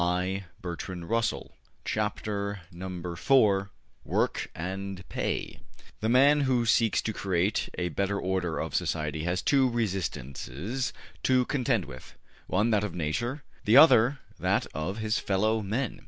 [0.01, 1.21] PART II PROBLEMS OF THE
[1.85, 3.29] FUTURE CHAPTER IV
[4.03, 5.59] WORK AND PAY
[5.99, 10.91] THE man who seeks to create a better order of society has two resistances
[11.21, 12.15] to contend with:
[12.47, 15.99] one that of Nature, the other that of his fellow men.